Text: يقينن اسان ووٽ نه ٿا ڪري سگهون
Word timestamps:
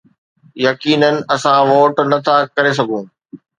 يقينن 0.67 1.15
اسان 1.35 1.59
ووٽ 1.71 1.95
نه 2.11 2.17
ٿا 2.25 2.35
ڪري 2.55 2.71
سگهون 2.79 3.05